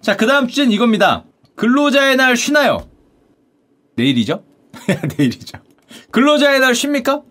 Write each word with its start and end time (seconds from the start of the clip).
자, 0.00 0.16
그 0.16 0.26
다음 0.26 0.48
주제는 0.48 0.72
이겁니다. 0.72 1.24
근로자의 1.56 2.16
날 2.16 2.36
쉬나요? 2.36 2.88
내일이죠? 3.96 4.44
내일이죠. 5.18 5.58
근로자의 6.10 6.60
날 6.60 6.74
쉽니까? 6.74 7.22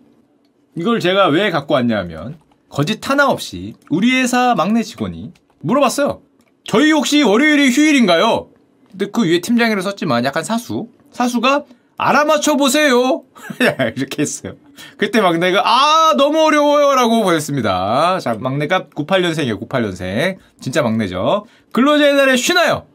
이걸 0.76 1.00
제가 1.00 1.28
왜 1.28 1.50
갖고 1.50 1.74
왔냐 1.74 1.96
하면 2.00 2.38
거짓 2.68 3.08
하나 3.08 3.28
없이 3.28 3.74
우리 3.88 4.12
회사 4.12 4.54
막내 4.54 4.82
직원이 4.82 5.32
물어봤어요. 5.60 6.22
저희 6.64 6.90
혹시 6.90 7.22
월요일이 7.22 7.70
휴일인가요? 7.70 8.50
근데 8.90 9.06
그 9.10 9.22
위에 9.24 9.40
팀장이라 9.40 9.80
썼지만 9.82 10.24
약간 10.24 10.42
사수. 10.42 10.88
사수가 11.12 11.64
알아맞혀 11.98 12.56
보세요. 12.56 13.24
이렇게 13.96 14.22
했어요. 14.22 14.54
그때 14.98 15.20
막내가 15.20 15.62
아 15.64 16.14
너무 16.16 16.44
어려워요라고 16.44 17.22
보냈습니다. 17.22 18.20
자 18.20 18.34
막내가 18.38 18.86
98년생이에요. 18.94 19.60
98년생. 19.66 20.36
진짜 20.60 20.82
막내죠. 20.82 21.46
근로자의 21.72 22.14
날에 22.14 22.36
쉬나요? 22.36 22.86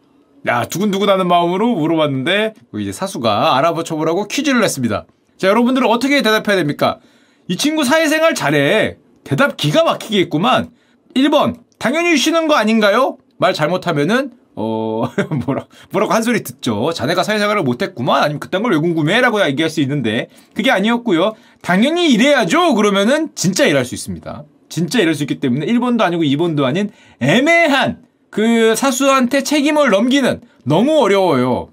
야 0.47 0.65
두근두근하는 0.65 1.27
마음으로 1.27 1.75
물어봤는데 1.75 2.53
이제 2.79 2.91
사수가 2.91 3.57
알아맞혀 3.57 3.95
보라고 3.95 4.27
퀴즈를 4.27 4.61
냈습니다. 4.61 5.05
자 5.37 5.47
여러분들은 5.47 5.87
어떻게 5.87 6.21
대답해야 6.21 6.55
됩니까? 6.55 6.99
이 7.47 7.57
친구 7.57 7.83
사회생활 7.83 8.35
잘해. 8.35 8.97
대답 9.23 9.57
기가 9.57 9.83
막히게 9.83 10.19
했구만. 10.21 10.69
1번 11.15 11.61
당연히 11.79 12.17
쉬는 12.17 12.47
거 12.47 12.55
아닌가요? 12.55 13.17
말 13.37 13.53
잘못하면은 13.53 14.31
어 14.55 15.03
뭐라 15.45 15.65
뭐라고 15.91 16.13
한 16.13 16.23
소리 16.23 16.43
듣죠. 16.43 16.91
자네가 16.93 17.23
사회생활을 17.23 17.63
못했구만. 17.63 18.21
아니면 18.23 18.39
그딴 18.39 18.63
걸 18.63 18.71
왜 18.73 18.77
궁금해 18.77 19.21
라고 19.21 19.45
얘기할 19.45 19.69
수 19.69 19.81
있는데 19.81 20.27
그게 20.53 20.71
아니었고요. 20.71 21.33
당연히 21.61 22.11
일해야죠. 22.11 22.75
그러면은 22.75 23.29
진짜 23.35 23.65
일할 23.65 23.85
수 23.85 23.95
있습니다. 23.95 24.43
진짜 24.69 24.99
일할 24.99 25.15
수 25.15 25.23
있기 25.23 25.39
때문에 25.39 25.65
1번도 25.65 26.01
아니고 26.01 26.23
2번도 26.23 26.63
아닌 26.63 26.89
애매한 27.19 28.03
그 28.29 28.75
사수한테 28.75 29.43
책임을 29.43 29.89
넘기는 29.89 30.41
너무 30.63 30.99
어려워요. 31.01 31.69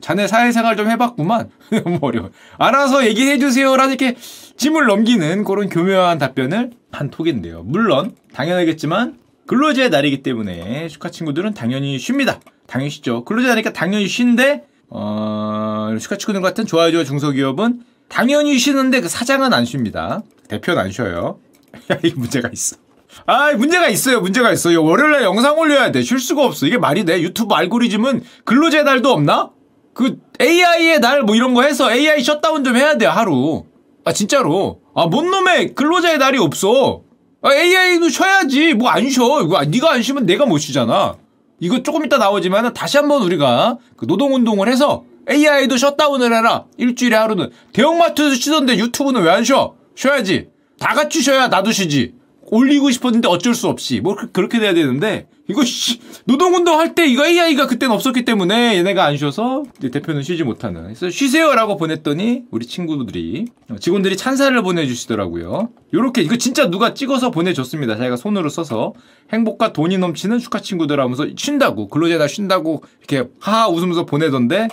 자네 0.00 0.26
사회생활 0.26 0.76
좀 0.76 0.90
해봤구만. 0.90 1.50
너무 1.84 1.98
어려워. 2.02 2.30
알아서 2.58 3.06
얘기해주세요라는 3.06 3.94
이렇게 3.94 4.16
짐을 4.56 4.86
넘기는 4.86 5.44
그런 5.44 5.68
교묘한 5.68 6.18
답변을 6.18 6.72
한 6.92 7.10
톡인데요. 7.10 7.62
물론 7.64 8.14
당연하겠지만 8.34 9.16
근로자의 9.46 9.90
날이기 9.90 10.22
때문에 10.22 10.88
슈카 10.88 11.10
친구들은 11.10 11.54
당연히 11.54 11.98
쉽니다. 11.98 12.40
당연히 12.66 12.90
쉬죠. 12.90 13.24
근로자 13.24 13.48
날이니까 13.48 13.72
당연히 13.72 14.08
쉬는데 14.08 14.64
어, 14.88 15.94
슈카 15.98 16.16
친구들 16.16 16.40
같은 16.40 16.66
좋아요 16.66 17.04
중소기업은 17.04 17.82
당연히 18.08 18.58
쉬는데 18.58 19.00
그 19.00 19.08
사장은 19.08 19.52
안 19.52 19.64
쉽니다. 19.64 20.22
대표는 20.48 20.80
안 20.82 20.90
쉬어요. 20.90 21.38
야, 21.92 21.98
이 22.04 22.12
문제가 22.14 22.48
있어. 22.52 22.76
아, 23.26 23.52
문제가 23.52 23.88
있어요. 23.88 24.20
문제가 24.20 24.52
있어요. 24.52 24.82
월요일 24.84 25.12
날 25.12 25.22
영상 25.22 25.56
올려야 25.58 25.92
돼. 25.92 26.02
쉴 26.02 26.18
수가 26.18 26.44
없어. 26.44 26.66
이게 26.66 26.78
말이 26.78 27.04
돼. 27.04 27.20
유튜브 27.22 27.54
알고리즘은 27.54 28.24
근로자의 28.44 28.84
날도 28.84 29.10
없나? 29.10 29.50
그 29.94 30.18
AI의 30.40 30.98
날 31.00 31.22
뭐 31.22 31.36
이런 31.36 31.54
거 31.54 31.62
해서 31.62 31.92
AI 31.92 32.22
셧다운 32.24 32.64
좀 32.64 32.76
해야 32.76 32.96
돼 32.98 33.06
하루. 33.06 33.64
아 34.04 34.12
진짜로. 34.12 34.80
아 34.94 35.08
뭔 35.08 35.30
놈의 35.30 35.74
근로자의 35.74 36.18
날이 36.18 36.38
없어. 36.38 37.02
아, 37.44 37.54
AI도 37.54 38.08
쉬어야지. 38.08 38.72
뭐 38.74 38.88
안 38.90 39.08
쉬어. 39.10 39.42
이거 39.42 39.62
네가 39.64 39.92
안 39.92 40.02
쉬면 40.02 40.24
내가 40.24 40.46
못 40.46 40.58
쉬잖아. 40.58 41.14
이거 41.60 41.82
조금 41.82 42.04
이따 42.04 42.16
나오지만 42.18 42.72
다시 42.72 42.96
한번 42.96 43.22
우리가 43.22 43.76
그 43.96 44.06
노동운동을 44.06 44.66
해서 44.68 45.04
AI도 45.30 45.76
셧다운을 45.76 46.32
해라. 46.34 46.64
일주일에 46.78 47.16
하루는. 47.16 47.50
대형마트에서 47.72 48.34
쉬던데 48.34 48.78
유튜브는 48.78 49.22
왜 49.22 49.30
안 49.30 49.44
쉬어? 49.44 49.74
쉬어야지. 49.94 50.48
다 50.78 50.94
같이 50.94 51.20
쉬어야 51.22 51.48
나도 51.48 51.70
쉬지. 51.70 52.14
올리고 52.54 52.90
싶었는데 52.90 53.28
어쩔 53.28 53.54
수 53.54 53.68
없이. 53.68 54.00
뭐 54.00 54.14
그, 54.14 54.30
그렇게 54.30 54.58
돼야 54.58 54.74
되는데. 54.74 55.26
이거 55.46 55.62
씨, 55.62 56.00
노동운동 56.24 56.78
할 56.78 56.94
때 56.94 57.06
이거 57.06 57.26
AI가 57.26 57.66
그때는 57.66 57.94
없었기 57.94 58.24
때문에 58.24 58.76
얘네가 58.78 59.04
안 59.04 59.16
쉬어서 59.18 59.64
대표는 59.80 60.22
쉬지 60.22 60.42
못하는. 60.42 60.84
그래서 60.84 61.10
쉬세요라고 61.10 61.76
보냈더니 61.76 62.44
우리 62.50 62.64
친구들이 62.64 63.46
직원들이 63.78 64.16
찬사를 64.16 64.62
보내주시더라고요. 64.62 65.68
요렇게 65.92 66.22
이거 66.22 66.36
진짜 66.36 66.70
누가 66.70 66.94
찍어서 66.94 67.30
보내줬습니다. 67.30 67.96
자기가 67.96 68.16
손으로 68.16 68.48
써서. 68.48 68.94
행복과 69.32 69.72
돈이 69.72 69.98
넘치는 69.98 70.38
슈카 70.38 70.60
친구들 70.60 71.00
하면서 71.00 71.26
쉰다고 71.36 71.88
근로자다 71.88 72.28
쉰다고 72.28 72.82
이렇게 73.00 73.28
하하 73.40 73.68
웃으면서 73.68 74.06
보내던데 74.06 74.68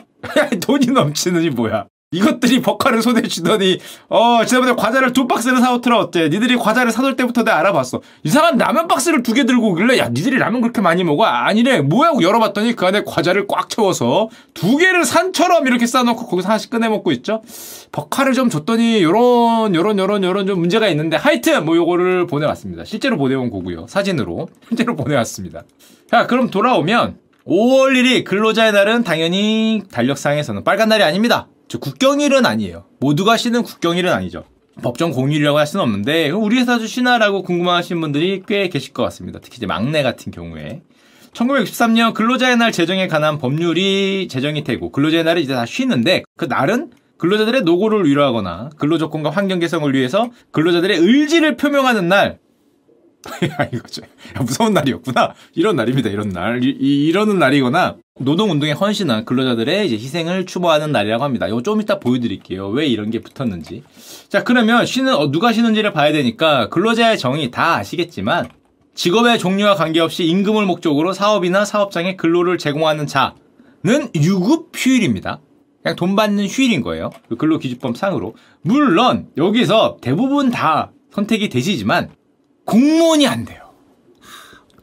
돈이 0.62 0.88
넘치는이 0.88 1.50
뭐야 1.52 1.86
이것들이 2.22 2.62
버카를 2.62 3.02
손에 3.02 3.22
쥐더니 3.22 3.80
어 4.10 4.44
지난번에 4.46 4.76
과자를 4.76 5.14
두 5.14 5.28
박스를 5.28 5.60
사오더라 5.60 5.98
어째 5.98 6.28
니들이 6.28 6.58
과자를 6.58 6.92
사둘 6.92 7.16
때부터 7.16 7.44
내가 7.46 7.58
알아봤어. 7.60 8.02
이상한 8.24 8.58
라면 8.58 8.90
박스를 8.90 9.24
두 9.24 9.32
개 9.34 9.46
들고 9.46 9.70
오길래 9.70 9.98
야 9.98 10.10
니들이 10.10 10.38
라면 10.38 10.60
그렇게 10.60 10.82
많이 10.82 11.06
먹어? 11.06 11.24
아니래. 11.24 11.80
뭐야? 11.80 12.10
하고 12.10 12.22
열어봤더니 12.22 12.76
그 12.76 12.86
안에 12.86 13.04
과자를 13.06 13.48
꽉 13.48 13.70
채워서 13.70 14.28
두 14.54 14.76
개를 14.76 15.06
산처럼 15.06 15.66
이렇게 15.68 15.88
싸놓고 15.88 16.28
거기서 16.28 16.50
하나씩 16.50 16.70
꺼내 16.70 16.90
먹고 16.90 17.14
있죠. 17.14 17.42
버카를 17.94 18.34
좀 18.34 18.50
줬더니 18.50 19.02
요런 19.04 19.74
요런 19.74 19.98
요런 19.98 20.24
요런 20.26 20.48
좀 20.48 20.60
문제가 20.60 20.90
있는데 20.90 21.16
하여튼 21.16 21.64
뭐 21.64 21.78
요거를 21.78 22.28
보내왔습니다. 22.28 22.84
실제로 22.84 23.16
보내온 23.16 23.50
거고요. 23.50 23.86
사진으로. 23.88 24.50
실제로 24.68 24.98
보내왔습니다. 24.98 25.62
자 26.10 26.28
그럼 26.28 26.50
돌아오면 26.50 27.20
5월 27.48 27.94
1일 27.94 28.26
근로자의 28.26 28.74
날은 28.74 29.06
당연히 29.06 29.84
달력상에서는 29.94 30.66
빨간 30.66 30.90
날이 30.90 31.04
아닙니다. 31.04 31.48
저 31.61 31.61
국경일은 31.80 32.46
아니에요. 32.46 32.86
모두가 33.00 33.38
쉬는 33.38 33.64
국경일은 33.64 34.12
아니죠. 34.12 34.46
법정 34.82 35.12
공휴일이라고 35.12 35.58
할 35.58 35.68
수는 35.68 35.84
없는데 35.84 36.30
우리 36.30 36.58
회사도 36.58 36.88
쉬나라고 36.88 37.44
궁금하신 37.44 38.00
분들이 38.02 38.42
꽤 38.48 38.70
계실 38.70 38.94
것 38.94 39.04
같습니다. 39.04 39.40
특히 39.42 39.58
이제 39.58 39.66
막내 39.66 40.02
같은 40.04 40.31
경우에 40.31 40.81
1963년 41.34 42.14
근로자의 42.14 42.58
날 42.58 42.72
제정에 42.72 43.08
관한 43.08 43.38
법률이 43.38 44.28
제정이 44.30 44.64
되고 44.64 44.92
근로자의 44.92 45.24
날을 45.24 45.42
이제 45.42 45.54
다 45.54 45.66
쉬는데 45.66 46.24
그 46.38 46.46
날은 46.46 46.92
근로자들의 47.18 47.62
노고를 47.62 48.06
위로하거나 48.06 48.72
근로조건과 48.78 49.30
환경 49.30 49.60
개선을 49.60 49.94
위해서 49.94 50.31
근로자들의 50.52 50.98
의지를 50.98 51.56
표명하는 51.56 52.08
날 52.08 52.40
이거죠. 53.72 54.02
야, 54.36 54.42
무서운 54.42 54.74
날이었구나. 54.74 55.34
이런 55.54 55.76
날입니다. 55.76 56.10
이런 56.10 56.30
날. 56.30 56.64
이, 56.64 57.08
이러는 57.08 57.38
날이거나 57.38 57.98
노동운동에 58.20 58.74
헌신한 58.74 59.26
근로자들의 59.26 59.88
이제 59.88 59.96
희생을 59.96 60.46
추모하는 60.46 60.92
날이라고 60.92 61.24
합니다. 61.24 61.48
이거 61.48 61.64
좀 61.64 61.82
이따 61.82 62.00
보여드릴게요. 62.00 62.68
왜 62.68 62.86
이런 62.86 63.10
게 63.10 63.22
붙었는지. 63.22 63.84
자, 64.28 64.44
그러면 64.44 64.86
쉬는, 64.86 65.16
어, 65.16 65.32
누가 65.32 65.54
쉬는지를 65.54 65.94
봐야 65.94 66.12
되니까 66.12 66.70
근로자의 66.70 67.18
정의 67.18 67.52
다 67.52 67.76
아시겠지만 67.78 68.50
직업의 68.94 69.40
종류와 69.40 69.76
관계없이 69.76 70.26
임금을 70.26 70.66
목적으로 70.66 71.14
사업이나 71.14 71.64
사업장에 71.64 72.18
근로를 72.18 72.58
제공하는 72.58 73.08
자는 73.08 74.10
유급 74.16 74.72
휴일입니다. 74.76 75.40
그냥 75.82 75.96
돈 75.96 76.16
받는 76.16 76.46
휴일인 76.48 76.82
거예요. 76.82 77.10
그 77.30 77.38
근로기준법 77.38 77.98
상으로. 77.98 78.36
물론 78.62 79.30
여기서 79.38 79.98
대부분 80.02 80.52
다 80.52 80.92
선택이 81.12 81.50
되시지만 81.50 82.12
공무원이 82.66 83.26
안 83.26 83.46
돼요. 83.46 83.72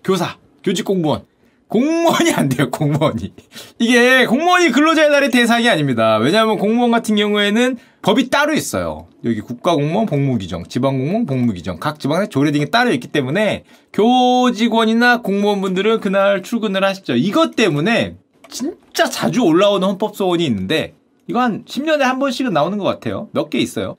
교사, 0.02 0.38
교직 0.64 0.84
공무원. 0.84 1.27
공무원이 1.68 2.32
안 2.32 2.48
돼요, 2.48 2.70
공무원이. 2.70 3.32
이게 3.78 4.26
공무원이 4.26 4.70
근로자의 4.70 5.10
날의 5.10 5.30
대상이 5.30 5.68
아닙니다. 5.68 6.16
왜냐하면 6.16 6.56
공무원 6.58 6.90
같은 6.90 7.14
경우에는 7.16 7.76
법이 8.02 8.30
따로 8.30 8.54
있어요. 8.54 9.06
여기 9.24 9.40
국가공무원 9.40 10.06
복무규정, 10.06 10.64
지방공무원 10.68 11.26
복무규정, 11.26 11.78
각 11.78 12.00
지방의 12.00 12.28
조례 12.30 12.52
등이 12.52 12.70
따로 12.70 12.90
있기 12.92 13.08
때문에 13.08 13.64
교직원이나 13.92 15.20
공무원분들은 15.22 16.00
그날 16.00 16.42
출근을 16.42 16.84
하시죠. 16.84 17.16
이것 17.16 17.54
때문에 17.54 18.16
진짜 18.48 19.04
자주 19.10 19.42
올라오는 19.42 19.86
헌법소원이 19.86 20.44
있는데 20.46 20.94
이거 21.26 21.40
한 21.40 21.64
10년에 21.66 22.00
한 22.00 22.18
번씩은 22.18 22.52
나오는 22.52 22.78
것 22.78 22.84
같아요. 22.84 23.28
몇 23.32 23.50
개 23.50 23.58
있어요. 23.58 23.96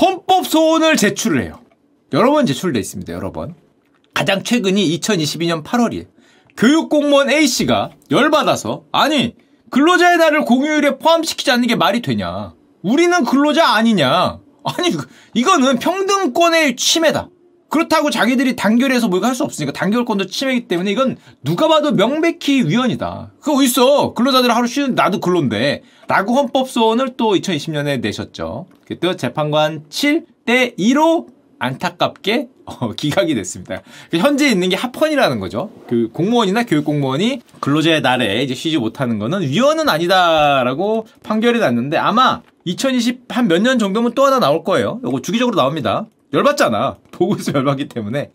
헌법소원을 0.00 0.96
제출을 0.96 1.42
해요. 1.42 1.60
여러 2.12 2.30
번 2.30 2.46
제출돼 2.46 2.78
있습니다. 2.78 3.12
여러 3.12 3.32
번. 3.32 3.54
가장 4.12 4.44
최근이 4.44 4.96
2022년 5.00 5.64
8월이에요. 5.64 6.06
교육공무원 6.56 7.30
A씨가 7.30 7.90
열받아서 8.10 8.84
아니 8.92 9.34
근로자의 9.70 10.18
날을 10.18 10.44
공휴일에 10.44 10.98
포함시키지 10.98 11.50
않는 11.50 11.66
게 11.66 11.74
말이 11.76 12.00
되냐. 12.00 12.54
우리는 12.82 13.24
근로자 13.24 13.74
아니냐. 13.74 14.38
아니 14.64 14.96
이거는 15.34 15.78
평등권의 15.78 16.76
침해다. 16.76 17.28
그렇다고 17.68 18.10
자기들이 18.10 18.54
단결해서 18.54 19.08
뭐할수 19.08 19.42
없으니까 19.42 19.72
단결권도 19.72 20.26
침해이기 20.26 20.68
때문에 20.68 20.92
이건 20.92 21.16
누가 21.42 21.66
봐도 21.66 21.90
명백히 21.90 22.62
위헌이다. 22.62 23.32
그거 23.40 23.56
어딨어. 23.56 24.14
근로자들 24.14 24.54
하루 24.54 24.68
쉬는 24.68 24.94
나도 24.94 25.18
근로인데. 25.18 25.82
라고 26.06 26.34
헌법소원을 26.34 27.14
또 27.16 27.34
2020년에 27.34 28.00
내셨죠. 28.00 28.66
그때 28.86 29.16
재판관 29.16 29.86
7대 29.88 30.78
2로 30.78 31.26
안타깝게 31.64 32.48
어, 32.66 32.92
기각이 32.96 33.34
됐습니다. 33.34 33.82
그 34.10 34.18
현재 34.18 34.48
있는 34.48 34.68
게 34.68 34.76
합헌이라는 34.76 35.40
거죠. 35.40 35.70
그 35.88 36.08
공무원이나 36.12 36.64
교육 36.64 36.84
공무원이 36.84 37.40
근로자의 37.60 38.00
날에 38.02 38.42
이제 38.42 38.54
쉬지 38.54 38.78
못하는 38.78 39.18
거는 39.18 39.42
위헌은 39.42 39.88
아니다라고 39.88 41.06
판결이 41.22 41.58
났는데 41.58 41.96
아마 41.96 42.42
2020 42.64 43.24
한 43.28 43.48
몇 43.48 43.60
년 43.62 43.78
정도면 43.78 44.12
또 44.14 44.24
하나 44.24 44.38
나올 44.38 44.64
거예요. 44.64 45.00
이거 45.06 45.20
주기적으로 45.20 45.56
나옵니다. 45.56 46.06
열받잖아. 46.32 46.96
보고 47.10 47.34
있어 47.36 47.52
열받기 47.56 47.88
때문에 47.88 48.30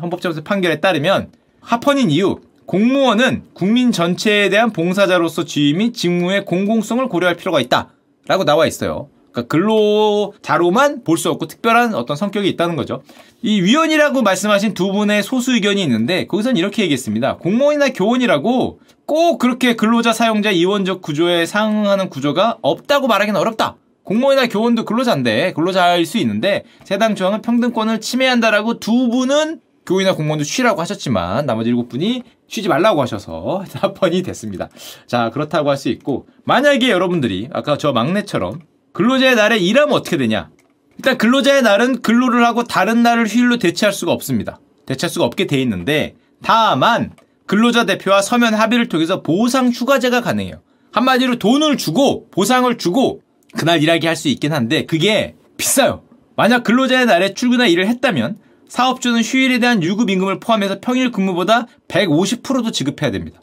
헌법재판소 0.00 0.44
판결에 0.44 0.80
따르면 0.80 1.32
합헌인 1.60 2.10
이유 2.10 2.36
공무원은 2.66 3.44
국민 3.52 3.90
전체에 3.90 4.48
대한 4.48 4.70
봉사자로서 4.70 5.44
지위 5.44 5.74
및 5.74 5.92
직무의 5.92 6.44
공공성을 6.44 7.06
고려할 7.08 7.36
필요가 7.36 7.60
있다. 7.60 7.88
라고 8.28 8.44
나와 8.44 8.66
있어요. 8.66 9.08
그러니까 9.32 9.42
근로자로만 9.48 11.04
볼 11.04 11.16
수 11.20 11.30
없고 11.30 11.46
특별한 11.46 11.94
어떤 11.94 12.16
성격이 12.16 12.48
있다는 12.50 12.76
거죠. 12.76 13.02
이 13.42 13.60
위원이라고 13.60 14.22
말씀하신 14.22 14.74
두 14.74 14.90
분의 14.92 15.22
소수 15.22 15.52
의견이 15.54 15.82
있는데 15.82 16.26
거기선 16.26 16.56
이렇게 16.56 16.82
얘기했습니다. 16.82 17.36
공무원이나 17.36 17.90
교원이라고 17.90 18.80
꼭 19.06 19.38
그렇게 19.38 19.74
근로자 19.74 20.12
사용자 20.12 20.50
이원적 20.50 21.02
구조에 21.02 21.44
상응하는 21.46 22.08
구조가 22.10 22.58
없다고 22.62 23.06
말하기는 23.08 23.38
어렵다. 23.38 23.76
공무원이나 24.04 24.48
교원도 24.48 24.84
근로자인데 24.86 25.52
근로자일 25.52 26.06
수 26.06 26.18
있는데 26.18 26.64
세당 26.84 27.14
조항은 27.14 27.42
평등권을 27.42 28.00
침해한다라고 28.00 28.80
두 28.80 29.08
분은 29.08 29.60
교원이나 29.86 30.14
공무원도 30.14 30.44
쉬라고 30.44 30.80
하셨지만 30.80 31.46
나머지 31.46 31.68
일곱 31.70 31.88
분이 31.88 32.22
쉬지 32.48 32.68
말라고 32.68 33.02
하셔서 33.02 33.64
합헌이 33.74 34.22
됐습니다. 34.22 34.68
자 35.06 35.30
그렇다고 35.30 35.70
할 35.70 35.76
수 35.76 35.88
있고 35.90 36.26
만약에 36.44 36.90
여러분들이 36.90 37.48
아까 37.52 37.76
저 37.76 37.92
막내처럼 37.92 38.60
근로자의 38.92 39.36
날에 39.36 39.58
일하면 39.58 39.94
어떻게 39.94 40.16
되냐? 40.16 40.50
일단 40.98 41.16
근로자의 41.16 41.62
날은 41.62 42.02
근로를 42.02 42.44
하고 42.44 42.64
다른 42.64 43.02
날을 43.02 43.26
휴일로 43.26 43.58
대체할 43.58 43.92
수가 43.92 44.12
없습니다. 44.12 44.60
대체할 44.86 45.10
수가 45.10 45.24
없게 45.24 45.46
돼 45.46 45.60
있는데 45.62 46.16
다만 46.42 47.12
근로자 47.46 47.84
대표와 47.84 48.22
서면 48.22 48.54
합의를 48.54 48.88
통해서 48.88 49.22
보상 49.22 49.70
휴가제가 49.70 50.20
가능해요. 50.20 50.60
한마디로 50.92 51.36
돈을 51.38 51.76
주고 51.76 52.28
보상을 52.30 52.76
주고 52.78 53.22
그날 53.56 53.82
일하게 53.82 54.06
할 54.06 54.16
수 54.16 54.28
있긴 54.28 54.52
한데 54.52 54.86
그게 54.86 55.34
비싸요. 55.56 56.02
만약 56.36 56.62
근로자의 56.64 57.06
날에 57.06 57.34
출근이나 57.34 57.66
일을 57.66 57.86
했다면 57.86 58.38
사업주는 58.68 59.20
휴일에 59.22 59.58
대한 59.58 59.82
유급 59.82 60.10
임금을 60.10 60.38
포함해서 60.40 60.78
평일 60.80 61.10
근무보다 61.10 61.66
150%도 61.88 62.70
지급해야 62.70 63.10
됩니다. 63.10 63.40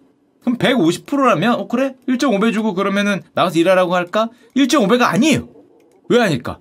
그럼 0.47 0.57
150%라면 0.57 1.55
어 1.55 1.67
그래? 1.67 1.95
1.5배 2.07 2.53
주고 2.53 2.73
그러면은 2.73 3.21
나가서 3.33 3.59
일하라고 3.59 3.95
할까? 3.95 4.29
1.5배가 4.55 5.01
아니에요. 5.01 5.49
왜 6.07 6.21
아닐까? 6.21 6.59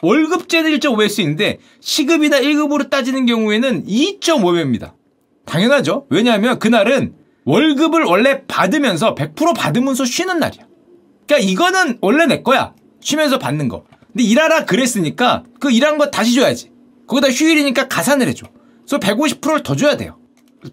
월급제는 0.00 0.70
1.5배일 0.78 1.10
수 1.10 1.20
있는데 1.20 1.58
시급이나 1.80 2.40
1급으로 2.40 2.88
따지는 2.88 3.26
경우에는 3.26 3.84
2.5배입니다. 3.84 4.92
당연하죠. 5.44 6.06
왜냐하면 6.08 6.58
그날은 6.58 7.14
월급을 7.44 8.04
원래 8.04 8.46
받으면서 8.46 9.14
100% 9.14 9.54
받으면서 9.54 10.06
쉬는 10.06 10.38
날이야. 10.38 10.66
그러니까 11.26 11.50
이거는 11.50 11.98
원래 12.00 12.24
내 12.24 12.42
거야. 12.42 12.74
쉬면서 13.00 13.38
받는 13.38 13.68
거. 13.68 13.84
근데 14.12 14.24
일하라 14.24 14.64
그랬으니까 14.64 15.44
그 15.60 15.70
일한 15.70 15.98
거 15.98 16.10
다시 16.10 16.34
줘야지. 16.34 16.70
거기다 17.06 17.28
휴일이니까 17.28 17.88
가산을 17.88 18.26
해줘. 18.28 18.46
그래서 18.86 18.98
150%를 18.98 19.62
더 19.62 19.76
줘야 19.76 19.98
돼요. 19.98 20.17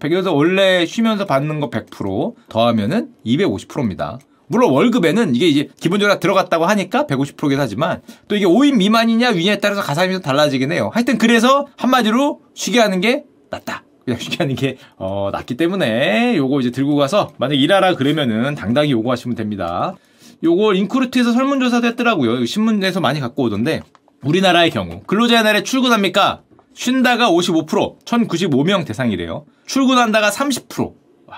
백여서 0.00 0.32
원래 0.32 0.84
쉬면서 0.86 1.26
받는 1.26 1.60
거 1.60 1.70
100% 1.70 2.34
더하면은 2.48 3.10
250%입니다. 3.24 4.18
물론 4.48 4.72
월급에는 4.72 5.34
이게 5.34 5.48
이제 5.48 5.68
기본적으로 5.80 6.20
들어갔다고 6.20 6.66
하니까 6.66 7.06
150%긴 7.06 7.58
하지만 7.58 8.00
또 8.28 8.36
이게 8.36 8.46
5인 8.46 8.76
미만이냐 8.76 9.30
위냐에 9.30 9.58
따라서 9.58 9.82
가산이 9.82 10.12
좀 10.12 10.22
달라지긴 10.22 10.72
해요. 10.72 10.90
하여튼 10.94 11.18
그래서 11.18 11.66
한마디로 11.76 12.40
쉬게 12.54 12.78
하는 12.78 13.00
게 13.00 13.24
낫다. 13.50 13.84
그냥 14.04 14.20
쉬게 14.20 14.36
하는 14.38 14.54
게, 14.54 14.76
어, 14.98 15.30
낫기 15.32 15.56
때문에 15.56 16.36
요거 16.36 16.60
이제 16.60 16.70
들고 16.70 16.94
가서 16.94 17.32
만약 17.38 17.56
일하라 17.56 17.96
그러면은 17.96 18.54
당당히 18.54 18.92
요구하시면 18.92 19.36
됩니다. 19.36 19.96
요거 20.44 20.74
인크루트에서 20.74 21.32
설문조사도 21.32 21.88
했더라고요. 21.88 22.44
신문에서 22.44 23.00
많이 23.00 23.18
갖고 23.18 23.42
오던데 23.42 23.82
우리나라의 24.22 24.70
경우 24.70 25.00
근로자의 25.06 25.42
날에 25.42 25.62
출근합니까? 25.64 26.42
쉰다가 26.76 27.30
55%, 27.30 28.04
1095명 28.04 28.84
대상이래요. 28.86 29.46
출근한다가 29.66 30.30
30%. 30.30 30.92
와, 31.26 31.36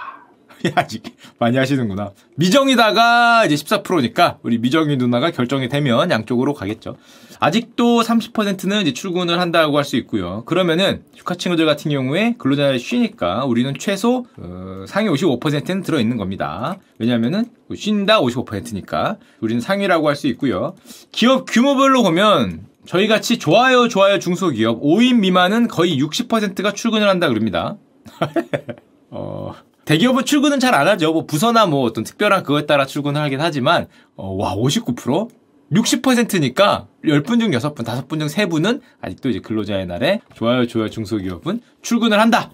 아직 0.74 1.04
많이 1.38 1.56
하시는구나. 1.56 2.10
미정이다가 2.34 3.46
이제 3.46 3.54
14%니까 3.54 4.38
우리 4.42 4.58
미정이 4.58 4.96
누나가 4.96 5.30
결정이 5.30 5.68
되면 5.68 6.10
양쪽으로 6.10 6.54
가겠죠. 6.54 6.96
아직도 7.40 8.02
30%는 8.02 8.82
이제 8.82 8.92
출근을 8.92 9.38
한다고 9.38 9.76
할 9.78 9.84
수 9.84 9.94
있고요. 9.98 10.42
그러면은 10.44 11.04
휴가 11.14 11.36
친구들 11.36 11.66
같은 11.66 11.92
경우에 11.92 12.34
근로자를 12.36 12.80
쉬니까 12.80 13.44
우리는 13.44 13.72
최소 13.78 14.26
어, 14.36 14.84
상위 14.88 15.08
55%는 15.08 15.82
들어 15.82 16.00
있는 16.00 16.16
겁니다. 16.16 16.78
왜냐면은 16.98 17.44
쉰다 17.72 18.20
55%니까 18.20 19.18
우리는 19.40 19.60
상위라고 19.60 20.08
할 20.08 20.16
수 20.16 20.26
있고요. 20.26 20.74
기업 21.12 21.44
규모별로 21.48 22.02
보면 22.02 22.66
저희 22.86 23.06
같이 23.06 23.38
좋아요 23.38 23.88
좋아요 23.88 24.18
중소기업 24.18 24.80
5인 24.82 25.18
미만은 25.18 25.68
거의 25.68 26.00
60%가 26.00 26.72
출근을 26.72 27.08
한다 27.08 27.28
그럽니다. 27.28 27.76
어, 29.10 29.54
대기업은 29.84 30.24
출근은 30.24 30.60
잘 30.60 30.74
안 30.74 30.86
하죠. 30.88 31.12
뭐 31.12 31.26
부서나 31.26 31.66
뭐 31.66 31.82
어떤 31.82 32.04
특별한 32.04 32.42
그거에 32.42 32.66
따라 32.66 32.86
출근을 32.86 33.20
하긴 33.22 33.40
하지만 33.40 33.88
어, 34.16 34.34
와 34.34 34.54
59%? 34.54 35.28
60%니까 35.72 36.86
10분 37.04 37.40
중 37.40 37.50
6분, 37.50 37.84
5분 37.84 38.18
중 38.20 38.28
3분은 38.28 38.80
아직도 39.02 39.28
이제 39.28 39.40
근로자의 39.40 39.86
날에 39.86 40.20
좋아요 40.34 40.66
좋아요 40.66 40.88
중소기업은 40.88 41.60
출근을 41.82 42.18
한다. 42.20 42.52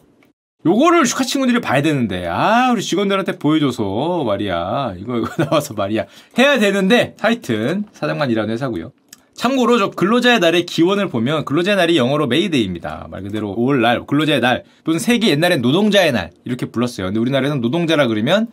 요거를 0.66 1.04
슈카 1.06 1.24
친구들이 1.24 1.60
봐야 1.60 1.82
되는데 1.82 2.26
아 2.26 2.70
우리 2.72 2.82
직원들한테 2.82 3.38
보여줘서 3.38 4.24
말이야 4.24 4.94
이거 4.98 5.18
이거 5.18 5.44
나와서 5.44 5.74
말이야 5.74 6.06
해야 6.38 6.58
되는데 6.58 7.14
하여튼 7.20 7.84
사장만 7.92 8.30
일하는 8.30 8.52
회사고요. 8.52 8.90
참고로 9.34 9.78
저 9.78 9.90
근로자의 9.90 10.38
날의 10.40 10.64
기원을 10.64 11.08
보면 11.08 11.44
근로자의 11.44 11.76
날이 11.76 11.96
영어로 11.96 12.26
메이데이입니다. 12.28 13.08
말 13.10 13.22
그대로 13.22 13.54
5월 13.56 13.80
날, 13.80 14.06
근로자의 14.06 14.40
날 14.40 14.64
또는 14.84 14.98
세계 15.00 15.28
옛날엔 15.30 15.60
노동자의 15.60 16.12
날 16.12 16.30
이렇게 16.44 16.66
불렀어요. 16.66 17.06
근데 17.06 17.18
우리나라에서는 17.20 17.60
노동자라 17.60 18.06
그러면 18.06 18.48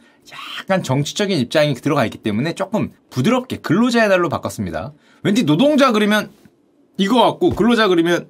약간 0.59 0.83
정치적인 0.83 1.37
입장이 1.39 1.75
들어가 1.75 2.05
있기 2.05 2.17
때문에 2.17 2.53
조금 2.55 2.91
부드럽게 3.09 3.57
근로자의 3.57 4.09
날로 4.09 4.27
바꿨습니다. 4.29 4.93
왠지 5.23 5.45
노동자 5.45 5.91
그러면 5.91 6.29
이거 6.97 7.21
같고 7.21 7.51
근로자 7.51 7.87
그러면 7.87 8.27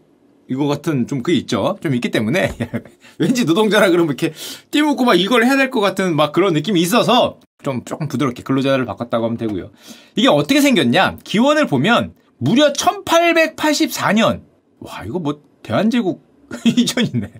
이거 0.50 0.68
같은 0.68 1.08
좀그 1.08 1.32
있죠. 1.32 1.78
좀 1.82 1.96
있기 1.96 2.12
때문에 2.12 2.52
왠지 3.18 3.46
노동자라 3.46 3.90
그러면 3.90 4.08
이렇게 4.10 4.34
띠묻고 4.72 5.06
막 5.06 5.18
이걸 5.18 5.46
해야 5.46 5.56
될 5.56 5.72
것 5.72 5.80
같은 5.80 6.16
막 6.18 6.34
그런 6.34 6.54
느낌이 6.54 6.82
있어서 6.82 7.40
좀 7.64 7.86
조금 7.86 8.10
부드럽게 8.10 8.44
근로자를 8.44 8.86
바꿨다고 8.86 9.24
하면 9.26 9.38
되고요. 9.38 9.70
이게 10.18 10.28
어떻게 10.28 10.60
생겼냐? 10.60 11.18
기원을 11.24 11.68
보면 11.68 12.14
무려 12.44 12.74
1884년. 12.74 14.42
와, 14.80 15.04
이거 15.06 15.20
뭐 15.20 15.44
대한제국 15.62 16.24
이전이네. 16.66 17.32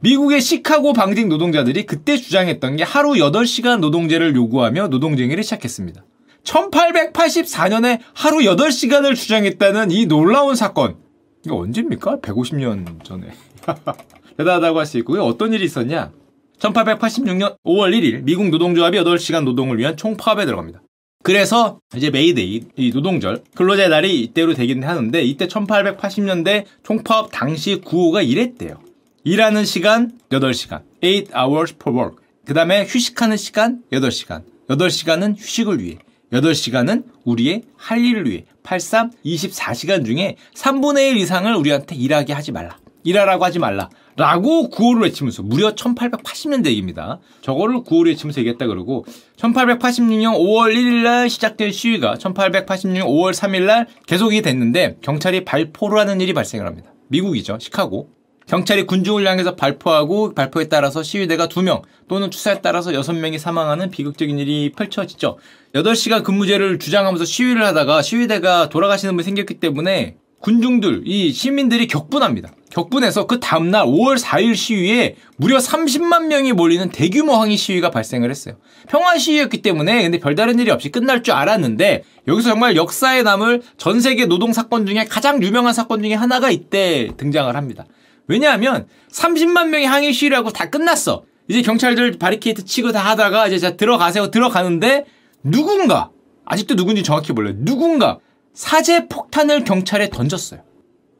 미국의 0.00 0.40
시카고 0.40 0.94
방직 0.94 1.28
노동자들이 1.28 1.84
그때 1.84 2.16
주장했던 2.16 2.76
게 2.76 2.82
하루 2.82 3.10
8시간 3.12 3.80
노동제를 3.80 4.34
요구하며 4.34 4.88
노동쟁의를 4.88 5.44
시작했습니다. 5.44 6.04
1884년에 6.42 8.00
하루 8.14 8.38
8시간을 8.38 9.14
주장했다는 9.14 9.90
이 9.90 10.06
놀라운 10.06 10.54
사건. 10.54 10.96
이거 11.44 11.56
언제입니까? 11.58 12.20
150년 12.20 13.04
전에. 13.04 13.28
대단하다고 14.38 14.78
할 14.78 14.86
수 14.86 14.96
있고요. 14.98 15.22
어떤 15.24 15.52
일이 15.52 15.64
있었냐? 15.66 16.12
1886년 16.58 17.56
5월 17.64 17.92
1일 17.92 18.22
미국 18.22 18.48
노동조합이 18.48 18.96
8시간 18.98 19.44
노동을 19.44 19.78
위한 19.78 19.98
총파업에 19.98 20.46
들어갑니다. 20.46 20.80
그래서 21.22 21.80
이제 21.96 22.10
메이데이, 22.10 22.64
이 22.76 22.90
노동절, 22.90 23.42
근로자의 23.54 23.88
날이 23.88 24.20
이때로 24.22 24.54
되긴 24.54 24.84
하는데 24.84 25.22
이때 25.22 25.48
1880년대 25.48 26.64
총파업 26.84 27.30
당시 27.32 27.80
구호가 27.84 28.22
이랬대요. 28.22 28.78
일하는 29.24 29.64
시간 29.64 30.12
8시간, 30.30 30.82
8 31.02 31.26
hours 31.36 31.76
for 31.78 31.96
work. 31.96 32.24
그 32.44 32.54
다음에 32.54 32.84
휴식하는 32.84 33.36
시간 33.36 33.82
8시간, 33.90 34.44
8시간은 34.68 35.36
휴식을 35.36 35.82
위해, 35.82 35.98
8시간은 36.32 37.04
우리의 37.24 37.62
할 37.76 38.04
일을 38.04 38.30
위해, 38.30 38.44
83, 38.62 39.10
24시간 39.24 40.06
중에 40.06 40.36
3분의 40.54 41.10
1 41.10 41.16
이상을 41.16 41.52
우리한테 41.54 41.96
일하게 41.96 42.34
하지 42.34 42.52
말라. 42.52 42.78
일하라고 43.02 43.44
하지 43.44 43.58
말라. 43.58 43.88
라고 44.16 44.70
구호를 44.70 45.02
외치면서 45.02 45.42
무려 45.42 45.74
1880년대 45.74 46.66
얘기입니다. 46.66 47.18
저거를 47.42 47.82
구호를 47.82 48.12
외치면서 48.12 48.40
얘기했다 48.40 48.66
그러고 48.66 49.04
1886년 49.36 50.34
5월 50.34 50.74
1일 50.74 51.02
날 51.02 51.28
시작된 51.28 51.70
시위가 51.70 52.14
1886년 52.14 53.02
5월 53.02 53.32
3일 53.32 53.62
날 53.64 53.86
계속이 54.06 54.40
됐는데 54.42 54.96
경찰이 55.02 55.44
발포를 55.44 55.98
하는 55.98 56.20
일이 56.20 56.32
발생을 56.32 56.66
합니다. 56.66 56.92
미국이죠. 57.08 57.58
시카고. 57.60 58.16
경찰이 58.46 58.86
군중을 58.86 59.26
향해서 59.26 59.56
발포하고 59.56 60.32
발포에 60.32 60.68
따라서 60.68 61.02
시위대가 61.02 61.48
2명 61.48 61.82
또는 62.08 62.30
추사에 62.30 62.60
따라서 62.62 62.92
6명이 62.92 63.38
사망하는 63.38 63.90
비극적인 63.90 64.38
일이 64.38 64.70
펼쳐지죠. 64.70 65.38
8시간 65.74 66.22
근무제를 66.22 66.78
주장하면서 66.78 67.24
시위를 67.24 67.66
하다가 67.66 68.02
시위대가 68.02 68.68
돌아가시는 68.68 69.16
분이 69.16 69.24
생겼기 69.24 69.54
때문에 69.54 70.16
군중들, 70.46 71.02
이 71.06 71.32
시민들이 71.32 71.88
격분합니다. 71.88 72.52
격분해서 72.70 73.26
그 73.26 73.40
다음날 73.40 73.84
5월 73.84 74.16
4일 74.16 74.54
시위에 74.54 75.16
무려 75.38 75.58
30만 75.58 76.26
명이 76.26 76.52
몰리는 76.52 76.90
대규모 76.90 77.34
항의 77.34 77.56
시위가 77.56 77.90
발생을 77.90 78.30
했어요. 78.30 78.54
평화 78.88 79.18
시위였기 79.18 79.60
때문에 79.60 80.04
근데 80.04 80.20
별다른 80.20 80.60
일이 80.60 80.70
없이 80.70 80.90
끝날 80.90 81.24
줄 81.24 81.34
알았는데 81.34 82.04
여기서 82.28 82.50
정말 82.50 82.76
역사에 82.76 83.24
남을 83.24 83.62
전 83.76 84.00
세계 84.00 84.26
노동 84.26 84.52
사건 84.52 84.86
중에 84.86 85.06
가장 85.06 85.42
유명한 85.42 85.74
사건 85.74 86.00
중에 86.00 86.14
하나가 86.14 86.48
이때 86.48 87.10
등장을 87.16 87.56
합니다. 87.56 87.84
왜냐하면 88.28 88.86
30만 89.10 89.70
명이 89.70 89.84
항의 89.84 90.12
시위를 90.12 90.36
하고 90.36 90.50
다 90.52 90.70
끝났어. 90.70 91.24
이제 91.48 91.62
경찰들 91.62 92.18
바리케이트 92.18 92.64
치고 92.64 92.92
다 92.92 93.00
하다가 93.00 93.48
이제 93.48 93.58
자 93.58 93.76
들어가세요 93.76 94.30
들어가는데 94.30 95.06
누군가 95.42 96.10
아직도 96.44 96.76
누군지 96.76 97.02
정확히 97.02 97.32
몰라요. 97.32 97.54
누군가 97.58 98.20
사제 98.56 99.06
폭탄을 99.06 99.64
경찰에 99.64 100.08
던졌어요. 100.08 100.60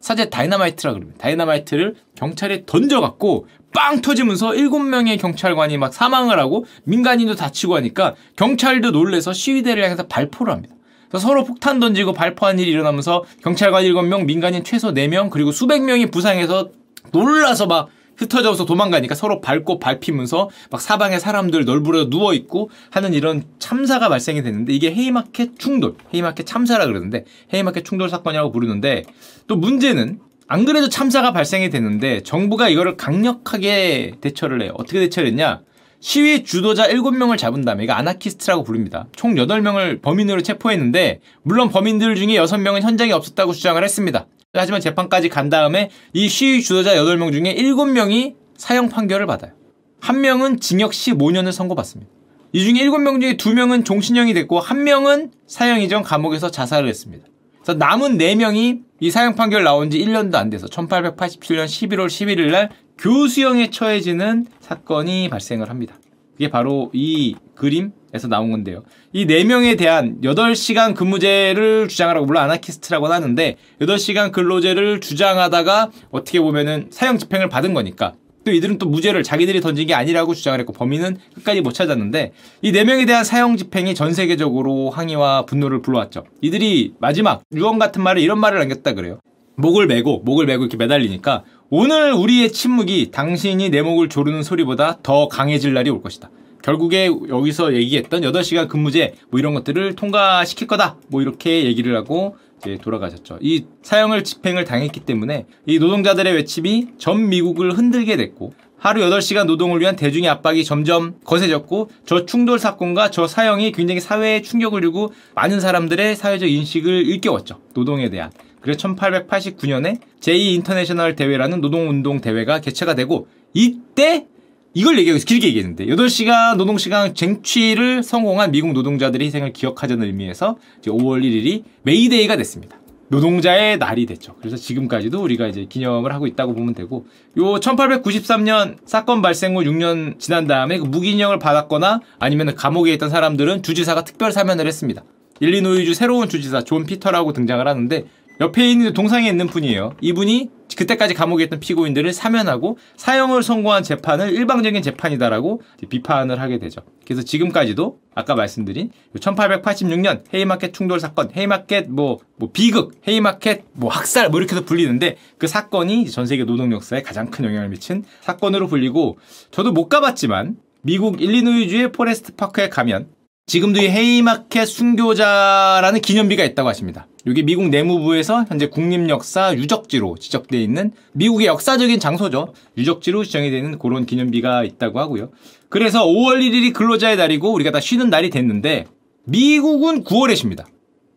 사제 0.01 0.31
다이너마이트라 0.31 0.95
그럽니다. 0.95 1.19
다이너마이트를 1.19 1.95
경찰에 2.17 2.63
던져갖고 2.65 3.47
빵 3.75 4.01
터지면서 4.01 4.53
7명의 4.53 5.21
경찰관이 5.21 5.77
막 5.77 5.93
사망을 5.93 6.39
하고 6.39 6.65
민간인도 6.85 7.35
다치고 7.35 7.77
하니까 7.77 8.15
경찰도 8.37 8.93
놀래서 8.93 9.35
시위대를 9.35 9.85
향해서 9.85 10.07
발포를 10.07 10.53
합니다. 10.53 10.75
서로 11.19 11.45
폭탄 11.45 11.79
던지고 11.79 12.15
발포한 12.15 12.59
일이 12.59 12.71
일어나면서 12.71 13.25
경찰관 13.43 13.85
7명, 13.85 14.25
민간인 14.25 14.65
최소 14.65 14.95
4명, 14.95 15.29
그리고 15.29 15.53
수백 15.53 15.83
명이 15.83 16.07
부상해서 16.07 16.71
놀라서 17.13 17.67
막 17.67 17.89
흩어져서 18.17 18.65
도망가니까 18.65 19.15
서로 19.15 19.41
밟고 19.41 19.79
밟히면서 19.79 20.51
막 20.71 20.81
사방에 20.81 21.19
사람들 21.19 21.65
널브러 21.65 22.09
누워 22.11 22.35
있고 22.35 22.71
하는 22.91 23.15
이런 23.15 23.45
참사가 23.59 24.09
발생이 24.09 24.43
됐는데 24.43 24.73
이게 24.73 24.93
헤이마켓 24.93 25.59
충돌, 25.59 25.95
헤이마켓 26.15 26.47
참사라 26.47 26.87
그러는데 26.87 27.25
헤이마켓 27.53 27.85
충돌 27.85 28.09
사건이라고 28.09 28.53
부르는데 28.53 29.05
또 29.47 29.57
문제는 29.57 30.21
안 30.49 30.65
그래도 30.65 30.89
참사가 30.89 31.33
발생이 31.33 31.71
됐는데 31.71 32.23
정부가 32.23 32.69
이거를 32.69 32.97
강력하게 32.97 34.15
대처를 34.21 34.63
해요. 34.63 34.73
어떻게 34.77 35.01
대처를 35.01 35.31
했냐? 35.31 35.63
시위 35.99 36.45
주도자 36.45 36.89
7명을 36.89 37.37
잡은 37.37 37.65
다음에 37.65 37.85
이거 37.85 37.95
아나키스트라고 37.95 38.63
부릅니다. 38.63 39.07
총 39.17 39.35
8명을 39.35 40.03
범인으로 40.03 40.43
체포했는데 40.43 41.21
물론 41.43 41.71
범인들 41.71 42.15
중에 42.15 42.37
6명은 42.37 42.83
현장에 42.83 43.13
없었다고 43.13 43.55
주장을 43.55 43.83
했습니다. 43.83 44.27
하지만 44.61 44.81
재판까지 44.81 45.29
간 45.29 45.49
다음에 45.49 45.91
이 46.13 46.29
시위 46.29 46.63
주도자 46.63 46.95
8명 46.95 47.33
중에 47.33 47.55
7명이 47.55 48.35
사형 48.57 48.89
판결을 48.89 49.27
받아요. 49.27 49.53
한 50.01 50.21
명은 50.21 50.61
징역 50.61 50.93
15년을 50.93 51.53
선고받습니다. 51.53 52.11
이 52.53 52.65
중에 52.65 52.87
7명 52.87 53.21
중에 53.21 53.37
2명은 53.37 53.85
종신형이 53.85 54.35
됐고 54.35 54.61
한 54.61 54.85
명은 54.85 55.33
사형 55.47 55.81
이전 55.83 56.03
감옥에서 56.03 56.51
자살을 56.51 56.89
했습니다. 56.89 57.27
그래서 57.63 57.79
남은 57.79 58.19
4명이 58.19 58.83
이 59.01 59.11
사형 59.11 59.35
판결 59.35 59.65
나온 59.65 59.91
지 59.91 59.99
1년도 59.99 60.37
안 60.37 60.49
돼서 60.49 60.67
1887년 60.67 61.67
11월 61.67 62.07
11일 62.07 62.51
날 62.51 62.71
교수형에 62.99 63.71
처해지는 63.71 64.47
사건이 64.61 65.29
발생을 65.29 65.69
합니다. 65.69 65.97
이게 66.39 66.51
바로 66.51 66.91
이 66.93 67.35
그림에서 67.55 68.29
나온 68.29 68.51
건데요. 68.51 68.83
이 69.13 69.27
4명에 69.27 69.79
대한 69.79 70.21
8시간 70.23 70.95
근무제를 70.95 71.89
주장하라고 71.89 72.27
물론 72.27 72.43
아나키스트라고 72.45 73.07
하는데 73.07 73.57
8시간 73.81 74.33
근로제를 74.33 75.01
주장하다가 75.01 75.91
어떻게 76.11 76.41
보면은 76.41 76.89
사형 76.91 77.19
집행을 77.19 77.49
받은 77.49 77.75
거니까 77.75 78.15
또 78.45 78.53
이들은 78.53 78.79
또 78.79 78.87
무죄를 78.87 79.25
자기들이 79.25 79.61
던진 79.61 79.89
게 79.89 79.95
아니라고 79.95 80.33
주장을 80.33 80.59
했고 80.61 80.73
범인은 80.73 81.17
끝까지 81.35 81.63
못 81.63 81.73
찾았는데 81.73 82.33
이 82.63 82.73
4명에 82.73 83.07
대한 83.07 83.25
사형 83.25 83.57
집행이 83.57 83.95
전 83.97 84.13
세계적으로 84.13 84.91
항의와 84.91 85.47
분노를 85.47 85.83
불러왔죠. 85.83 86.25
이들이 86.43 86.95
마지막 87.01 87.43
유언 87.53 87.81
같은 87.81 88.03
말을 88.03 88.23
이런 88.23 88.39
말을 88.39 88.61
남겼다 88.61 88.93
그래요. 88.93 89.19
목을 89.57 89.87
메고 89.87 90.21
목을 90.21 90.47
메고 90.47 90.63
이렇게 90.63 90.77
매달리니까 90.77 91.43
오늘 91.69 92.13
우리의 92.13 92.53
침묵이 92.53 93.11
당신이 93.11 93.71
내 93.71 93.83
목을 93.83 94.09
조르는 94.09 94.45
소리보다 94.45 94.99
더 95.03 95.27
강해질 95.27 95.75
날이 95.75 95.91
올 95.91 96.01
것이다. 96.01 96.31
결국에 96.63 97.07
여기서 97.07 97.75
얘기했던 97.75 98.23
8시간 98.23 98.69
근무제 98.69 99.15
뭐 99.31 99.41
이런 99.41 99.53
것들을 99.55 99.97
통과시킬 99.97 100.69
거다. 100.69 100.97
뭐 101.09 101.23
이렇게 101.23 101.65
얘기를 101.65 101.97
하고 101.97 102.37
이제 102.59 102.79
돌아가셨죠. 102.81 103.39
이 103.41 103.65
사형을 103.83 104.23
집행을 104.23 104.65
당했기 104.65 105.01
때문에 105.01 105.47
이 105.67 105.81
노동자들의 105.81 106.35
외침이 106.35 106.87
전 106.99 107.29
미국을 107.29 107.73
흔들게 107.73 108.17
됐고 108.17 108.55
하루 108.79 109.01
8시간 109.01 109.47
노동을 109.47 109.81
위한 109.81 109.97
대중의 109.97 110.31
압박이 110.31 110.63
점점 110.63 111.17
거세졌고 111.25 111.91
저 112.05 112.27
충돌 112.27 112.61
사건과 112.61 113.11
저 113.11 113.27
사형이 113.27 113.73
굉장히 113.73 114.01
사회에 114.01 114.41
충격을 114.43 114.83
주고 114.83 115.13
많은 115.35 115.59
사람들의 115.59 116.15
사회적 116.15 116.49
인식을 116.49 117.07
일깨웠죠. 117.07 117.59
노동에 117.75 118.09
대한. 118.09 118.31
그래서 118.67 118.81
1889년에 118.81 120.01
제2 120.19 120.55
인터내셔널 120.55 121.15
대회라는 121.15 121.61
노동운동 121.61 122.21
대회가 122.21 122.61
개최가 122.61 122.97
되고 122.97 123.29
이때 123.55 124.27
이걸 124.75 124.99
얘기하고 124.99 125.23
길게 125.25 125.47
얘기했는데 125.47 125.87
8시간 125.87 126.57
노동시간 126.57 127.15
쟁취를 127.15 128.03
성공한 128.03 128.51
미국 128.51 128.73
노동자들의 128.73 129.25
희생을 129.25 129.53
기억하자는 129.53 130.05
의미에서 130.05 130.57
5월 130.83 131.23
1일이 131.23 131.63
메이데이가 131.83 132.37
됐습니다. 132.37 132.77
노동자의 133.09 133.79
날이 133.79 134.05
됐죠. 134.05 134.35
그래서 134.41 134.57
지금까지도 134.57 135.23
우리가 135.23 135.47
이제 135.47 135.67
기념을 135.67 136.13
하고 136.13 136.27
있다고 136.27 136.53
보면 136.53 136.75
되고 136.75 137.07
요 137.39 137.43
1893년 137.61 138.79
사건 138.85 139.23
발생 139.23 139.57
후 139.57 139.61
6년 139.61 140.19
지난 140.19 140.49
다음에 140.49 140.79
그 140.79 140.85
무기형을 140.85 141.39
받았거나 141.39 142.01
아니면 142.19 142.57
감옥에 142.57 142.93
있던 142.95 143.11
사람들은 143.11 143.63
주지사가 143.63 144.03
특별 144.03 144.33
사면을 144.33 144.67
했습니다. 144.67 145.05
일리노이주 145.41 145.95
새로운 145.95 146.29
주지사 146.29 146.63
존 146.63 146.85
피터라고 146.85 147.33
등장을 147.33 147.67
하는데 147.67 148.05
옆에 148.41 148.71
있는 148.71 148.93
동상에 148.93 149.29
있는 149.29 149.47
분이에요. 149.47 149.95
이분이 150.01 150.51
그때까지 150.77 151.15
감옥에 151.15 151.45
있던 151.45 151.59
피고인들을 151.59 152.13
사면하고 152.13 152.77
사형을 152.97 153.43
선고한 153.43 153.83
재판을 153.83 154.33
일방적인 154.35 154.83
재판이다라고 154.83 155.63
비판을 155.89 156.41
하게 156.41 156.59
되죠. 156.59 156.83
그래서 157.07 157.23
지금까지도 157.23 157.99
아까 158.15 158.35
말씀드린 158.35 158.91
1886년 159.19 160.23
헤이마켓 160.35 160.75
충돌 160.75 161.01
사건, 161.01 161.31
헤이마켓 161.35 161.89
뭐, 161.89 162.19
뭐 162.37 162.51
비극, 162.53 163.01
헤이마켓 163.09 163.65
뭐 163.73 163.91
학살 163.91 164.29
뭐 164.29 164.41
이렇게도 164.41 164.65
불리는데 164.65 165.17
그 165.39 165.47
사건이 165.47 166.11
전 166.11 166.27
세계 166.27 166.45
노동 166.45 166.73
역사에 166.73 167.03
가장 167.03 167.31
큰 167.31 167.47
영향을 167.47 167.71
미친 167.71 168.05
사건으로 168.21 168.67
불리고 168.67 169.19
저도 169.51 169.73
못 169.73 169.89
가봤지만 169.89 170.57
미국 170.83 171.21
일리노이주의 171.21 171.93
포레스트 171.93 172.35
파크에 172.35 172.69
가면 172.69 173.09
지금도 173.49 173.81
이 173.81 173.87
헤이마켓 173.87 174.67
순교자라는 174.67 176.01
기념비가 176.01 176.43
있다고 176.43 176.69
하십니다. 176.69 177.07
이게 177.25 177.43
미국 177.43 177.69
내무부에서 177.69 178.45
현재 178.49 178.67
국립역사 178.67 179.55
유적지로 179.55 180.17
지정되어 180.19 180.59
있는 180.59 180.91
미국의 181.13 181.47
역사적인 181.47 182.01
장소죠. 182.01 182.55
유적지로 182.77 183.23
지정이 183.23 183.53
되는 183.53 183.79
그런 183.79 184.05
기념비가 184.05 184.65
있다고 184.65 184.99
하고요. 184.99 185.31
그래서 185.69 186.05
5월 186.05 186.41
1일이 186.41 186.73
근로자의 186.73 187.17
날이고 187.17 187.53
우리가 187.53 187.71
다 187.71 187.79
쉬는 187.79 188.11
날이 188.11 188.31
됐는데 188.31 188.87
미국은 189.27 190.03
9월에 190.03 190.35
쉽니다. 190.35 190.67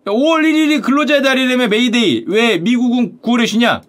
5월 0.06 0.44
1일이 0.44 0.84
근로자의 0.84 1.22
날이라면 1.22 1.68
메이데이. 1.68 2.26
왜 2.28 2.60
미국은 2.60 3.18
9월에 3.24 3.48
쉬냐? 3.48 3.82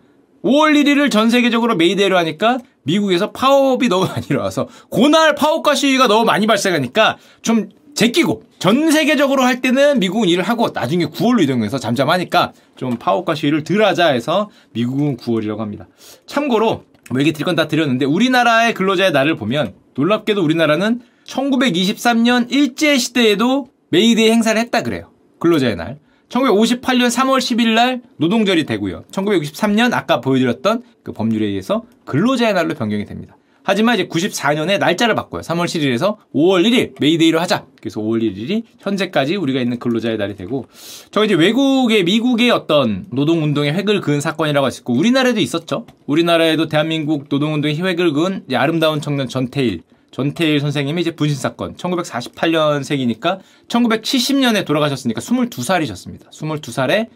5월 0.42 0.82
1일을 0.82 1.10
전 1.10 1.28
세계적으로 1.28 1.76
메이데이로 1.76 2.16
하니까 2.16 2.58
미국에서 2.84 3.32
파업이 3.32 3.88
너무 3.88 4.06
많이 4.08 4.26
일어나서 4.30 4.68
그날 4.90 5.34
파업과 5.34 5.74
시위가 5.74 6.08
너무 6.08 6.24
많이 6.24 6.46
발생하니까 6.46 7.18
좀 7.42 7.68
제끼고 8.00 8.44
전 8.58 8.90
세계적으로 8.90 9.42
할 9.42 9.60
때는 9.60 9.98
미국은 9.98 10.26
일을 10.26 10.42
하고 10.42 10.70
나중에 10.72 11.04
9월로 11.04 11.42
이동해서 11.42 11.78
잠잠하니까 11.78 12.54
좀 12.74 12.96
파업과 12.96 13.34
시위를 13.34 13.62
덜 13.62 13.84
하자 13.84 14.06
해서 14.06 14.48
미국은 14.72 15.18
9월이라고 15.18 15.58
합니다. 15.58 15.86
참고로 16.26 16.84
뭐 17.10 17.20
얘기 17.20 17.32
드릴 17.34 17.44
건 17.44 17.56
다 17.56 17.68
드렸는데 17.68 18.06
우리나라의 18.06 18.72
근로자의 18.72 19.12
날을 19.12 19.36
보면 19.36 19.74
놀랍게도 19.94 20.42
우리나라는 20.42 21.02
1923년 21.26 22.50
일제시대에도 22.50 23.68
메이데이 23.90 24.30
행사를 24.30 24.58
했다 24.58 24.82
그래요. 24.82 25.10
근로자의 25.38 25.76
날. 25.76 25.98
1958년 26.30 27.10
3월 27.10 27.36
10일 27.38 27.74
날 27.74 28.00
노동절이 28.16 28.64
되고요. 28.64 29.04
1963년 29.10 29.92
아까 29.92 30.22
보여드렸던 30.22 30.84
그 31.02 31.12
법률에 31.12 31.44
의해서 31.44 31.82
근로자의 32.06 32.54
날로 32.54 32.72
변경이 32.72 33.04
됩니다. 33.04 33.36
하지만 33.62 33.94
이제 33.94 34.08
94년에 34.08 34.78
날짜를 34.78 35.14
바꿔요. 35.14 35.42
3월 35.42 35.66
7일에서 35.66 36.16
5월 36.34 36.64
1일 36.66 36.94
메이데이로 37.00 37.38
하자. 37.40 37.66
그래서 37.80 38.00
5월 38.00 38.22
1일이 38.22 38.62
현재까지 38.78 39.36
우리가 39.36 39.60
있는 39.60 39.78
근로자의 39.78 40.16
날이 40.16 40.34
되고 40.34 40.66
저 41.10 41.24
이제 41.24 41.34
외국의 41.34 42.04
미국의 42.04 42.50
어떤 42.50 43.06
노동 43.10 43.42
운동의 43.42 43.72
획을 43.72 44.00
그은 44.00 44.20
사건이라고 44.20 44.64
할 44.64 44.72
수 44.72 44.80
있고 44.80 44.94
우리나라에도 44.94 45.40
있었죠. 45.40 45.86
우리나라에도 46.06 46.68
대한민국 46.68 47.28
노동 47.28 47.54
운동의 47.54 47.76
획을 47.76 48.12
그은 48.12 48.44
아름다운 48.54 49.00
청년 49.00 49.28
전태일 49.28 49.82
전태일 50.10 50.58
선생님이 50.60 51.02
이제 51.02 51.10
분신 51.12 51.36
사건 51.36 51.76
1948년생이니까 51.76 53.38
1970년에 53.68 54.64
돌아가셨으니까 54.64 55.20
22살이셨습니다. 55.20 56.30
22살에 56.30 57.08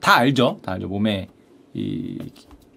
다 0.00 0.16
알죠. 0.16 0.60
다 0.62 0.72
알죠. 0.72 0.88
몸에 0.88 1.28
이 1.74 2.18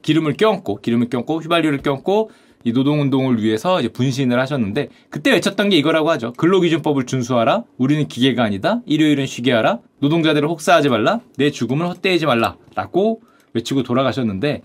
기름을 0.02 0.34
껴얹고 0.34 0.82
기름을 0.82 1.10
껴얹고 1.10 1.42
휘발유를 1.42 1.82
껴얹고 1.82 2.32
이 2.64 2.72
노동운동을 2.72 3.42
위해서 3.44 3.80
이제 3.80 3.90
분신을 3.90 4.40
하셨는데 4.40 4.90
그때 5.10 5.32
외쳤던 5.32 5.70
게 5.70 5.78
이거라고 5.78 6.10
하죠. 6.12 6.34
근로기준법을 6.34 7.06
준수하라. 7.06 7.64
우리는 7.78 8.08
기계가 8.08 8.44
아니다. 8.44 8.82
일요일은 8.86 9.26
쉬게 9.26 9.52
하라. 9.52 9.80
노동자들을 10.00 10.48
혹사하지 10.48 10.90
말라. 10.90 11.20
내 11.38 11.52
죽음을 11.52 11.88
헛되이지 11.88 12.26
말라. 12.26 12.56
라고 12.76 13.22
외치고 13.54 13.84
돌아가셨는데 13.84 14.62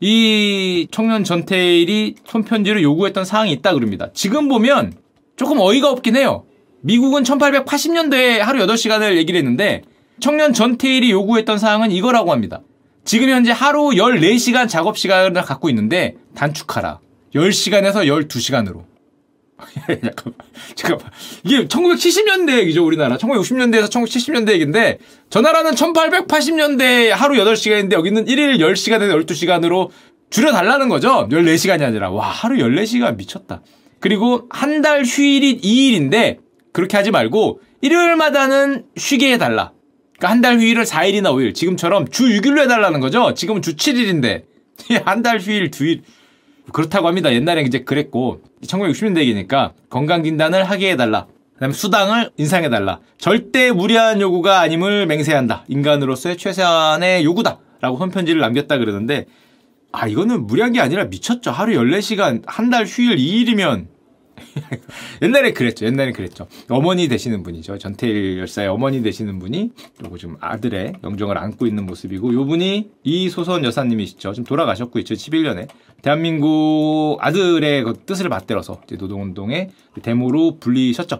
이 0.00 0.88
청년 0.90 1.24
전태일이 1.24 2.16
손편지를 2.26 2.82
요구했던 2.82 3.24
사항이 3.24 3.52
있다 3.52 3.74
그럽니다. 3.74 4.10
지금 4.12 4.48
보면 4.48 4.92
조금 5.36 5.58
어이가 5.60 5.90
없긴 5.90 6.16
해요. 6.16 6.44
미국은 6.82 7.22
1880년대에 7.22 8.38
하루 8.38 8.64
8시간을 8.66 9.16
얘기를 9.16 9.38
했는데 9.38 9.82
청년 10.20 10.52
전태일이 10.52 11.10
요구했던 11.10 11.58
사항은 11.58 11.92
이거라고 11.92 12.32
합니다. 12.32 12.60
지금 13.04 13.28
현재 13.28 13.52
하루 13.52 13.90
14시간 13.90 14.68
작업 14.68 14.98
시간을 14.98 15.40
갖고 15.42 15.68
있는데 15.68 16.16
단축하라. 16.34 16.98
10시간에서 17.36 18.06
12시간으로. 18.06 18.84
잠깐만. 20.74 21.10
이게 21.44 21.66
1970년대 21.66 22.58
얘기죠, 22.58 22.84
우리나라. 22.84 23.16
1960년대에서 23.16 23.88
1970년대 23.90 24.52
얘기인데, 24.52 24.98
저 25.30 25.40
나라는 25.40 25.72
1880년대 25.72 27.08
하루 27.08 27.36
8시간인데, 27.36 27.92
여기는 27.92 28.26
1일 28.26 28.58
10시간에서 28.58 29.24
12시간으로 29.26 29.90
줄여달라는 30.30 30.88
거죠. 30.88 31.28
14시간이 31.30 31.82
아니라. 31.82 32.10
와, 32.10 32.26
하루 32.28 32.56
14시간 32.56 33.16
미쳤다. 33.16 33.62
그리고 34.00 34.46
한 34.50 34.82
달 34.82 35.04
휴일이 35.04 35.60
2일인데, 35.60 36.38
그렇게 36.72 36.96
하지 36.96 37.10
말고, 37.10 37.60
일요일마다는 37.80 38.84
쉬게 38.96 39.32
해달라. 39.32 39.72
그러니까 40.18 40.30
한 40.30 40.40
달 40.42 40.58
휴일을 40.58 40.84
4일이나 40.84 41.32
5일. 41.32 41.54
지금처럼 41.54 42.08
주 42.10 42.24
6일로 42.24 42.60
해달라는 42.62 43.00
거죠. 43.00 43.32
지금은 43.34 43.62
주 43.62 43.74
7일인데. 43.76 44.44
한 45.06 45.22
달 45.22 45.38
휴일 45.40 45.70
2일. 45.70 46.02
그렇다고 46.72 47.08
합니다. 47.08 47.32
옛날에 47.32 47.62
이제 47.62 47.80
그랬고 47.80 48.40
1960년대 48.64 49.18
얘기니까 49.18 49.72
건강 49.90 50.24
진단을 50.24 50.64
하게 50.64 50.90
해달라. 50.92 51.26
그다음에 51.54 51.72
수당을 51.72 52.30
인상해달라. 52.36 53.00
절대 53.18 53.70
무리한 53.72 54.20
요구가 54.20 54.60
아님을 54.60 55.06
맹세한다. 55.06 55.64
인간으로서의 55.68 56.36
최소한의 56.36 57.24
요구다. 57.24 57.58
라고 57.80 57.98
손편지를 57.98 58.40
남겼다 58.40 58.78
그러는데 58.78 59.26
아 59.92 60.06
이거는 60.06 60.46
무리한 60.46 60.72
게 60.72 60.80
아니라 60.80 61.04
미쳤죠. 61.04 61.50
하루 61.50 61.72
14시간 61.74 62.42
한 62.46 62.70
달 62.70 62.84
휴일 62.84 63.16
2일이면 63.16 63.86
옛날에 65.22 65.52
그랬죠. 65.52 65.86
옛날에 65.86 66.12
그랬죠. 66.12 66.46
어머니 66.68 67.08
되시는 67.08 67.42
분이죠. 67.42 67.78
전태일 67.78 68.38
열사의 68.38 68.68
어머니 68.68 69.02
되시는 69.02 69.38
분이 69.38 69.70
요거 70.04 70.18
지금 70.18 70.36
아들의 70.40 70.94
영정을 71.02 71.38
안고 71.38 71.66
있는 71.66 71.86
모습이고 71.86 72.34
요 72.34 72.44
분이 72.44 72.90
이소선 73.04 73.64
여사님이시죠. 73.64 74.32
지금 74.32 74.44
돌아가셨고 74.44 74.98
2011년에 75.00 75.68
대한민국 76.02 77.18
아들의 77.20 77.84
그 77.84 77.94
뜻을 78.04 78.28
받들어서 78.28 78.80
노동운동의 78.98 79.70
데모로 80.02 80.58
불리셨죠. 80.60 81.18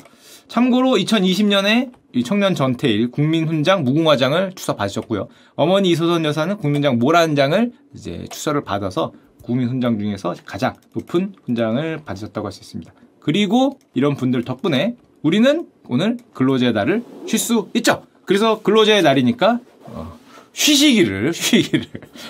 참고로 0.49 0.93
2020년에 0.93 1.91
이 2.13 2.23
청년 2.23 2.55
전태일 2.55 3.11
국민훈장 3.11 3.85
무궁화장을 3.85 4.53
추서 4.55 4.77
받으셨고요. 4.77 5.29
어머니 5.55 5.91
이소선 5.91 6.25
여사는 6.25 6.57
국민장 6.59 6.99
모란장을 6.99 7.73
이제 7.95 8.25
추서를 8.31 8.63
받아서 8.63 9.13
국민훈장 9.43 9.99
중에서 9.99 10.35
가장 10.45 10.75
높은 10.95 11.35
훈장을 11.45 12.01
받으셨다고 12.05 12.47
할 12.47 12.53
수 12.53 12.61
있습니다. 12.61 12.93
그리고 13.27 13.77
이런 13.93 14.15
분들 14.15 14.45
덕분에 14.45 14.95
우리는 15.21 15.67
오늘 15.89 16.17
근로자의 16.33 16.73
날을 16.73 17.03
쉴 17.27 17.41
수 17.41 17.69
있죠. 17.75 18.05
그래서 18.25 18.63
근로자의 18.63 19.03
날이니까 19.03 19.59
어, 19.87 20.17
쉬시기를 20.53 21.35
쉬기를 21.35 21.87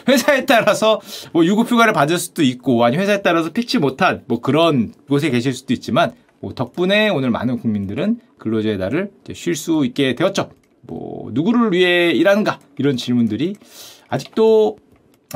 회사에 0.09 0.47
따라서 0.47 1.03
뭐 1.33 1.45
유급휴가를 1.45 1.93
받을 1.93 2.17
수도 2.17 2.43
있고 2.43 2.83
아니 2.83 2.97
회사에 2.97 3.21
따라서 3.21 3.53
pik치 3.53 3.77
못한 3.77 4.25
뭐 4.27 4.41
그런 4.41 4.95
곳에 5.07 5.29
계실 5.29 5.53
수도 5.53 5.75
있지만 5.75 6.15
뭐 6.41 6.55
덕분에 6.55 7.11
오늘 7.11 7.29
많은 7.29 7.59
국민들은 7.59 8.19
근로자의 8.39 8.79
날을 8.79 9.11
쉴 9.35 9.55
수 9.55 9.85
있게 9.85 10.15
되었죠. 10.15 10.49
뭐 10.81 11.29
누구를 11.35 11.73
위해 11.73 12.11
일하는가 12.13 12.59
이런 12.79 12.97
질문들이 12.97 13.57
아직도 14.09 14.79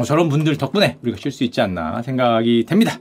저런 0.06 0.30
분들 0.30 0.56
덕분에 0.56 0.96
우리가 1.02 1.18
쉴 1.18 1.30
수 1.30 1.44
있지 1.44 1.60
않나 1.60 2.00
생각이 2.00 2.64
됩니다. 2.66 2.98